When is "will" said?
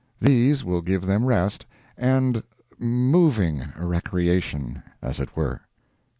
0.63-0.81